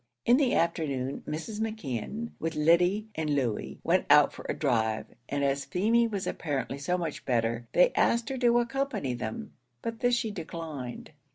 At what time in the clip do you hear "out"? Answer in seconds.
4.09-4.33